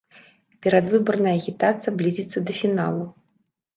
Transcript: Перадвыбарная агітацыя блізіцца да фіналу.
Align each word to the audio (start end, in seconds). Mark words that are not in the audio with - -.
Перадвыбарная 0.65 1.35
агітацыя 1.39 1.91
блізіцца 1.99 2.43
да 2.49 2.59
фіналу. 2.61 3.05